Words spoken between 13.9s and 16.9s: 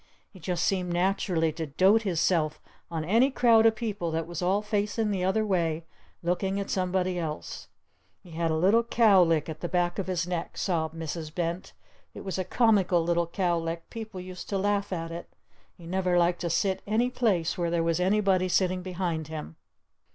People used to laugh at it! He never liked to sit